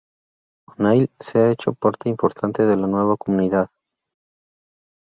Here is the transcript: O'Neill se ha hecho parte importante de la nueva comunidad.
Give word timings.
O'Neill 0.69 1.11
se 1.19 1.37
ha 1.37 1.51
hecho 1.51 1.75
parte 1.75 2.09
importante 2.09 2.65
de 2.65 2.75
la 2.75 2.87
nueva 2.87 3.17
comunidad. 3.17 3.69